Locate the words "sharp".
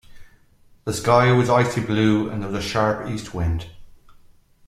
2.67-3.07